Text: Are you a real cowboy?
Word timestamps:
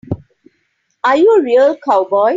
Are 1.03 1.15
you 1.15 1.31
a 1.35 1.43
real 1.43 1.77
cowboy? 1.77 2.29